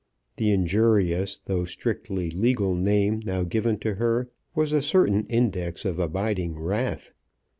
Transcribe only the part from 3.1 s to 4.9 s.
now given to her was a